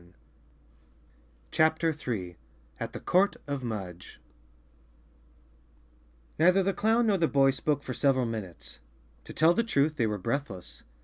[0.03, 0.21] 35
[1.51, 2.35] CHAPTER 3
[2.79, 4.19] At the Court of Mudge
[6.39, 8.79] N EITHER the clown nor the boy spoke for several minutes.
[9.25, 10.81] To tell the truth, they were breathless.